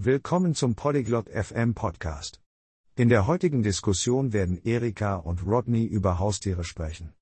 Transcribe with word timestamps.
Willkommen 0.00 0.54
zum 0.54 0.76
Polyglot 0.76 1.28
FM 1.28 1.74
Podcast. 1.74 2.40
In 2.94 3.08
der 3.08 3.26
heutigen 3.26 3.64
Diskussion 3.64 4.32
werden 4.32 4.62
Erika 4.62 5.16
und 5.16 5.44
Rodney 5.44 5.86
über 5.86 6.20
Haustiere 6.20 6.62
sprechen. 6.62 7.14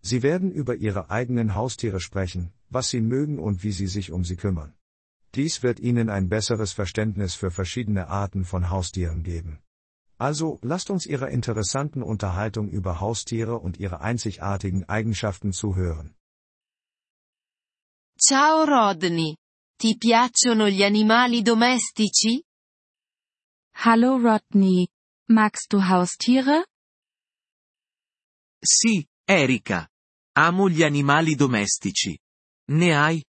Sie 0.00 0.22
werden 0.22 0.50
über 0.50 0.76
ihre 0.76 1.10
eigenen 1.10 1.54
Haustiere 1.54 2.00
sprechen, 2.00 2.54
was 2.70 2.88
sie 2.88 3.02
mögen 3.02 3.38
und 3.38 3.62
wie 3.64 3.72
sie 3.72 3.86
sich 3.86 4.12
um 4.12 4.24
sie 4.24 4.36
kümmern. 4.36 4.72
Dies 5.34 5.62
wird 5.62 5.78
Ihnen 5.78 6.08
ein 6.08 6.30
besseres 6.30 6.72
Verständnis 6.72 7.34
für 7.34 7.50
verschiedene 7.50 8.08
Arten 8.08 8.46
von 8.46 8.70
Haustieren 8.70 9.24
geben. 9.24 9.58
Also, 10.16 10.58
lasst 10.62 10.88
uns 10.88 11.04
Ihrer 11.04 11.28
interessanten 11.28 12.02
Unterhaltung 12.02 12.70
über 12.70 12.98
Haustiere 13.00 13.58
und 13.58 13.78
ihre 13.78 14.00
einzigartigen 14.00 14.88
Eigenschaften 14.88 15.52
zuhören. 15.52 16.14
Ciao 18.18 18.64
Rodney. 18.64 19.36
Ti 19.76 19.96
piacciono 19.96 20.68
gli 20.68 20.82
animali 20.82 21.42
domestici? 21.42 22.42
Hallo 23.84 24.18
Rodney. 24.18 24.86
Magst 25.28 25.68
du 25.70 25.78
Haustiere? 25.80 26.66
Sì, 28.60 29.04
Erika. 29.24 29.88
Amo 30.34 30.68
gli 30.68 30.82
animali 30.82 31.34
domestici. 31.34 32.16
Ne 32.70 32.94
hai? 32.94 33.24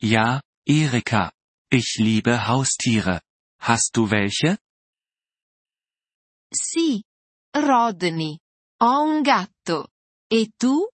Ja, 0.00 0.40
Erika. 0.66 1.30
Ich 1.70 1.98
liebe 1.98 2.36
Haustiere. 2.36 3.22
Hast 3.60 3.92
du 3.94 4.06
welche? 4.06 4.58
Sì. 6.50 7.02
Rodney. 7.52 8.38
Ho 8.80 9.02
un 9.02 9.22
gatto. 9.22 9.88
E 10.28 10.52
tu? 10.56 10.88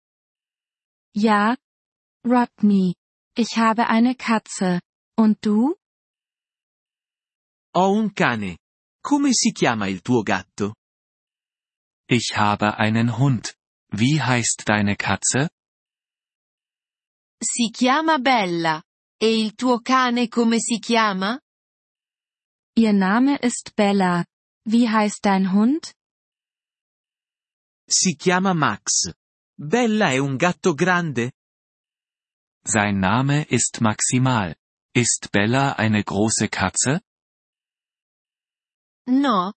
Ja. 1.15 1.57
Rodney. 2.25 2.95
Ich 3.37 3.57
habe 3.57 3.89
eine 3.89 4.15
Katze. 4.15 4.81
Und 5.17 5.45
du? 5.45 5.77
Ho 7.75 7.93
un 7.93 8.13
cane. 8.15 8.59
Come 9.03 9.33
si 9.33 9.53
chiama 9.53 9.87
il 9.89 10.03
tuo 10.03 10.23
gatto? 10.23 10.75
Ich 12.09 12.37
habe 12.37 12.79
einen 12.79 13.19
Hund. 13.19 13.55
Wie 13.93 14.21
heißt 14.21 14.65
deine 14.67 14.97
Katze? 14.97 15.49
Si 17.43 17.71
chiama 17.71 18.19
Bella. 18.19 18.83
E 19.23 19.41
il 19.41 19.55
tuo 19.55 19.81
cane 19.81 20.29
come 20.29 20.59
si 20.61 20.81
chiama? 20.81 21.41
Ihr 22.77 22.93
Name 22.93 23.37
ist 23.43 23.75
Bella. 23.77 24.25
Wie 24.67 24.89
heißt 24.89 25.25
dein 25.25 25.53
Hund? 25.53 25.93
Si 27.89 28.17
chiama 28.17 28.55
Max. 28.55 29.13
Bella 29.57 30.11
è 30.11 30.19
un 30.19 30.37
gatto 30.37 30.75
grande? 30.75 31.33
Sein 32.65 33.01
Name 33.01 33.45
ist 33.49 33.81
Maximal. 33.81 34.55
Ist 34.95 35.31
Bella 35.33 35.79
eine 35.79 36.05
große 36.05 36.49
Katze? 36.49 37.01
No. 39.07 39.53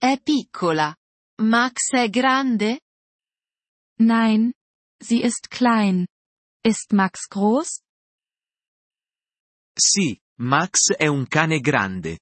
È 0.00 0.20
piccola. 0.20 0.94
Max 1.40 1.92
è 1.92 2.08
grande? 2.10 2.80
Nein. 3.98 4.52
Sie 5.00 5.22
ist 5.22 5.50
klein. 5.50 6.06
Ist 6.62 6.92
Max 6.92 7.28
groß? 7.28 7.80
Sì, 9.78 10.20
Max 10.38 10.92
è 10.96 11.06
un 11.06 11.26
cane 11.28 11.60
grande. 11.60 12.18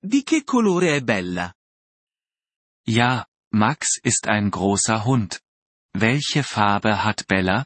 Di 0.00 0.22
che 0.22 0.44
colore 0.44 0.96
è 0.96 1.02
Bella? 1.02 1.52
Ja, 2.86 3.26
Max 3.52 3.98
ist 4.02 4.26
ein 4.26 4.50
großer 4.50 5.04
Hund. 5.04 5.40
Welche 5.94 6.42
Farbe 6.42 7.04
hat 7.04 7.26
Bella? 7.26 7.64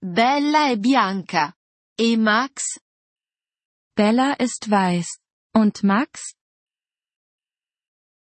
Bella 0.00 0.68
è 0.70 0.76
bianca. 0.76 1.52
E 1.96 2.16
Max? 2.16 2.78
Bella 3.96 4.36
ist 4.38 4.68
weiß. 4.68 5.18
Und 5.56 5.82
Max? 5.82 6.34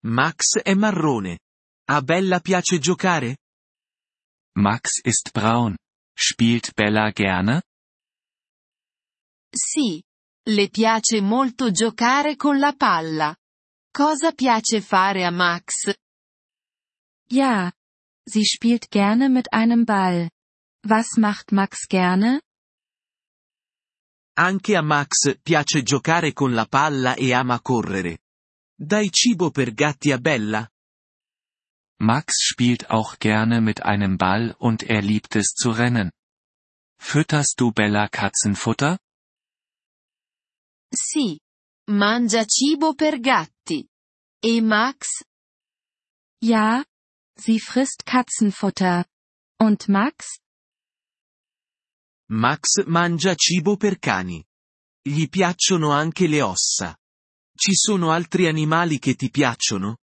Max 0.02 0.58
è 0.62 0.72
marrone. 0.74 1.38
A 1.90 2.00
Bella 2.00 2.40
piace 2.40 2.78
giocare? 2.78 3.36
Max 4.56 5.00
ist 5.04 5.32
braun. 5.32 5.76
Spielt 6.16 6.72
Bella 6.72 7.10
gerne? 7.10 7.62
Sì. 9.52 10.02
Le 10.48 10.70
piace 10.70 11.20
molto 11.20 11.70
giocare 11.72 12.36
con 12.36 12.58
la 12.58 12.72
palla. 12.72 13.36
Cosa 13.92 14.32
piace 14.32 14.80
fare 14.80 15.26
a 15.26 15.30
Max? 15.30 15.94
Ja. 17.28 17.70
Sie 18.24 18.44
spielt 18.44 18.88
gerne 18.88 19.28
mit 19.28 19.52
einem 19.52 19.84
Ball. 19.84 20.30
Was 20.88 21.16
macht 21.16 21.50
Max 21.50 21.88
gerne? 21.88 22.40
Anche 24.38 24.76
a 24.76 24.82
Max 24.82 25.36
piace 25.42 25.82
giocare 25.82 26.32
con 26.32 26.54
la 26.54 26.66
palla 26.66 27.16
e 27.16 27.32
ama 27.32 27.60
correre. 27.60 28.20
Dai 28.78 29.10
cibo 29.10 29.50
per 29.50 29.72
gatti 29.72 30.12
a 30.12 30.18
Bella? 30.18 30.70
Max 31.98 32.40
spielt 32.40 32.88
auch 32.88 33.18
gerne 33.18 33.60
mit 33.60 33.82
einem 33.82 34.16
Ball 34.16 34.54
und 34.58 34.84
er 34.84 35.02
liebt 35.02 35.34
es 35.34 35.54
zu 35.54 35.70
rennen. 35.70 36.12
Fütterst 37.00 37.58
du 37.58 37.72
Bella 37.72 38.06
Katzenfutter? 38.08 38.98
Sì. 40.94 41.40
Mangia 41.88 42.44
cibo 42.46 42.94
per 42.94 43.18
gatti. 43.18 43.88
E 44.40 44.60
Max? 44.60 45.24
Ja. 46.40 46.84
Sie 47.36 47.58
frisst 47.58 48.06
Katzenfutter. 48.06 49.04
Und 49.58 49.88
Max? 49.88 50.38
Max 52.28 52.84
mangia 52.86 53.36
cibo 53.36 53.76
per 53.76 53.98
cani. 53.98 54.44
Gli 55.00 55.28
piacciono 55.28 55.92
anche 55.92 56.26
le 56.26 56.42
ossa. 56.42 56.98
Ci 57.56 57.74
sono 57.74 58.10
altri 58.10 58.48
animali 58.48 58.98
che 58.98 59.14
ti 59.14 59.30
piacciono? 59.30 59.98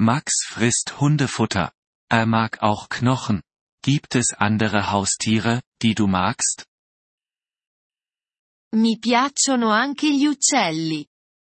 Max 0.00 0.46
frisst 0.48 0.94
Hundefutter. 0.98 1.70
Er 2.08 2.26
mag 2.26 2.56
auch 2.60 2.88
Knochen. 2.88 3.42
Gibt 3.82 4.14
es 4.14 4.32
andere 4.32 4.90
Haustiere, 4.90 5.62
die 5.82 5.92
du 5.92 6.06
magst? 6.06 6.64
Mi 8.74 8.98
piacciono 8.98 9.70
anche 9.70 10.14
gli 10.14 10.24
uccelli. 10.24 11.06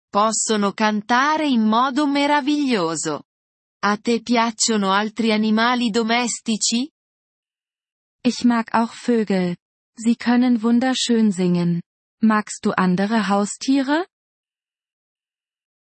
Possono 0.10 0.74
cantare 0.74 1.48
in 1.48 1.62
modo 1.62 2.08
meraviglioso. 2.08 3.26
A 3.84 3.98
te 3.98 4.22
piacciono 4.22 4.92
altri 4.92 5.32
animali 5.32 5.92
domestici? 5.92 6.90
Ich 8.26 8.44
mag 8.44 8.74
auch 8.74 8.92
Vögel. 8.92 9.56
Sie 9.96 10.16
können 10.16 10.64
wunderschön 10.64 11.32
singen. 11.32 11.84
Magst 12.24 12.66
du 12.66 12.72
andere 12.72 13.28
Haustiere? 13.28 14.08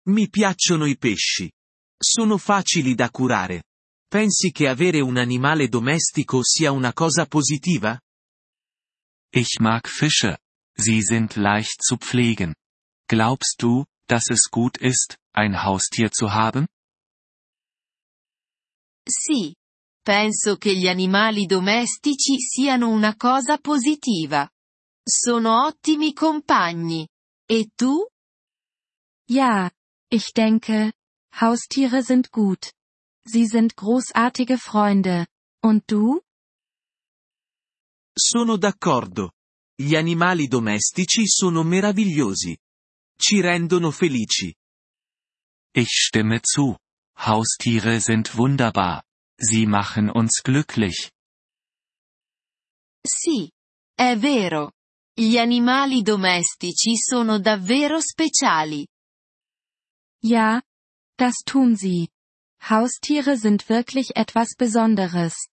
Mi 0.05 0.29
piacciono 0.29 0.85
i 0.85 0.95
pesci. 0.95 1.51
Sono 1.97 2.37
facili 2.37 2.93
da 2.93 3.09
curare. 3.09 3.63
Pensi 4.07 4.51
che 4.51 4.67
avere 4.67 5.01
un 5.01 5.17
animale 5.17 5.69
domestico 5.69 6.43
sia 6.43 6.71
una 6.71 6.93
cosa 6.93 7.25
positiva? 7.25 7.99
Ich 9.33 9.59
mag 9.59 9.87
Fische. 9.87 10.37
Sie 10.77 11.01
sind 11.01 11.35
leicht 11.35 11.81
zu 11.81 11.97
pflegen. 11.97 12.53
Glaubst 13.07 13.55
du, 13.63 13.85
dass 14.07 14.29
es 14.29 14.49
gut 14.51 14.77
ist, 14.77 15.17
ein 15.33 15.63
Haustier 15.63 16.11
zu 16.11 16.31
haben? 16.31 16.67
Sì. 19.07 19.58
Penso 20.09 20.57
che 20.57 20.75
gli 20.75 20.87
animali 20.87 21.45
domestici 21.45 22.39
siano 22.39 22.89
una 22.89 23.15
cosa 23.15 23.59
positiva. 23.59 24.49
Sono 25.03 25.67
ottimi 25.67 26.13
compagni. 26.13 27.07
E 27.45 27.69
tu? 27.75 28.07
Ja, 29.29 29.69
ich 30.09 30.31
denke, 30.31 30.93
Haustiere 31.35 32.01
sind 32.01 32.31
gut. 32.31 32.73
Sie 33.23 33.45
sind 33.45 33.75
großartige 33.75 34.57
Freunde. 34.57 35.27
Und 35.63 35.83
du? 35.85 36.19
Sono 38.11 38.57
d'accordo. 38.57 39.33
Gli 39.75 39.95
animali 39.95 40.47
domestici 40.47 41.27
sono 41.27 41.61
meravigliosi. 41.61 42.57
Ci 43.15 43.41
rendono 43.41 43.91
felici. 43.91 44.55
Ich 45.71 45.91
stimme 45.91 46.39
zu. 46.41 46.75
Haustiere 47.15 47.99
sind 47.99 48.35
wunderbar. 48.35 49.03
Sie 49.39 49.65
machen 49.65 50.09
uns 50.09 50.41
glücklich. 50.43 51.11
Sì. 53.05 53.49
È 53.95 54.15
vero. 54.17 54.71
Gli 55.13 55.37
animali 55.37 56.01
domestici 56.01 56.95
sono 56.97 57.39
davvero 57.39 57.99
speciali. 58.01 58.85
Ja. 60.23 60.61
Das 61.17 61.43
tun 61.43 61.75
sie. 61.75 62.07
Haustiere 62.61 63.37
sind 63.37 63.67
wirklich 63.67 64.15
etwas 64.15 64.55
Besonderes. 64.55 65.49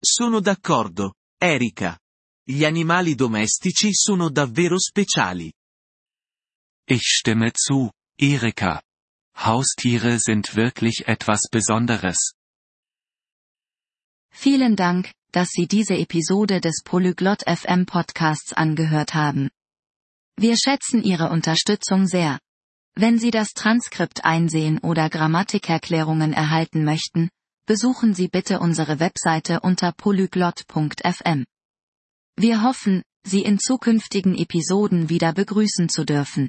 Sono 0.00 0.40
d'accordo, 0.40 1.14
Erika. 1.38 1.98
Gli 2.42 2.64
animali 2.64 3.14
domestici 3.14 3.92
sono 3.92 4.30
davvero 4.30 4.78
speciali. 4.78 5.52
Ich 6.86 7.02
stimme 7.02 7.52
zu, 7.52 7.90
Erika. 8.16 8.82
Haustiere 9.40 10.18
sind 10.18 10.56
wirklich 10.56 11.06
etwas 11.06 11.42
Besonderes. 11.50 12.32
Vielen 14.30 14.74
Dank, 14.74 15.12
dass 15.30 15.50
Sie 15.50 15.68
diese 15.68 15.94
Episode 15.96 16.60
des 16.60 16.82
Polyglot 16.84 17.42
FM 17.48 17.86
Podcasts 17.86 18.52
angehört 18.52 19.14
haben. 19.14 19.48
Wir 20.36 20.56
schätzen 20.56 21.04
Ihre 21.04 21.30
Unterstützung 21.30 22.06
sehr. 22.06 22.40
Wenn 22.96 23.18
Sie 23.18 23.30
das 23.30 23.52
Transkript 23.52 24.24
einsehen 24.24 24.78
oder 24.80 25.08
Grammatikerklärungen 25.08 26.32
erhalten 26.32 26.84
möchten, 26.84 27.28
besuchen 27.64 28.14
Sie 28.14 28.26
bitte 28.26 28.58
unsere 28.58 28.98
Webseite 28.98 29.60
unter 29.60 29.92
polyglot.fm. 29.92 31.44
Wir 32.36 32.62
hoffen, 32.62 33.02
Sie 33.24 33.42
in 33.42 33.60
zukünftigen 33.60 34.36
Episoden 34.36 35.08
wieder 35.08 35.32
begrüßen 35.32 35.88
zu 35.88 36.04
dürfen. 36.04 36.48